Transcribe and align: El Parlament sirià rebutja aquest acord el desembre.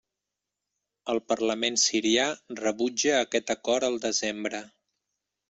El 1.13 1.19
Parlament 1.33 1.77
sirià 1.81 2.25
rebutja 2.61 3.13
aquest 3.19 3.55
acord 3.57 3.89
el 3.93 4.01
desembre. 4.09 4.65